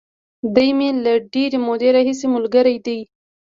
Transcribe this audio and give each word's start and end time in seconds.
دی 0.55 0.69
مې 0.77 0.89
له 1.03 1.13
ډېرې 1.33 1.57
مودې 1.65 1.89
راهیسې 1.95 2.27
ملګری 2.35 2.77
دی. 2.85 2.99